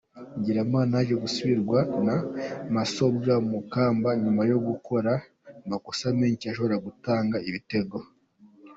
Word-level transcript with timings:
Ngirimana 0.37 0.91
yaje 0.99 1.15
gusimburwa 1.23 1.79
na 2.05 2.15
Namasobwa 2.25 3.31
Mukamba 3.51 4.09
nyuma 4.23 4.41
yo 4.51 4.57
gukora 4.67 5.11
amakosa 5.65 6.03
menshi 6.19 6.45
yashoboraga 6.45 6.85
gutanga 6.87 7.37
ibitego. 7.49 7.97